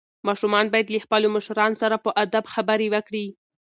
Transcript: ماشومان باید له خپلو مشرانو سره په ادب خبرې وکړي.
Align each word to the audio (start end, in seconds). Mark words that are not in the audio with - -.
ماشومان 0.27 0.65
باید 0.71 0.87
له 0.93 0.99
خپلو 1.05 1.27
مشرانو 1.35 1.79
سره 1.83 1.95
په 2.03 2.09
ادب 2.23 2.43
خبرې 2.53 2.87
وکړي. 2.93 3.25